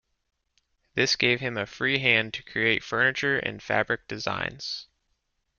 This 0.95 1.15
gave 1.15 1.41
him 1.41 1.57
a 1.59 1.67
free 1.67 1.99
hand 1.99 2.33
to 2.33 2.41
create 2.41 2.83
furniture 2.83 3.37
and 3.37 3.61
fabric 3.61 4.07
designs. 4.07 4.87